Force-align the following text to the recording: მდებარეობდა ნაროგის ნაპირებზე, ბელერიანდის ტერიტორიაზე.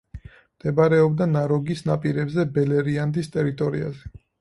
მდებარეობდა 0.37 1.27
ნაროგის 1.35 1.85
ნაპირებზე, 1.91 2.49
ბელერიანდის 2.59 3.35
ტერიტორიაზე. 3.39 4.17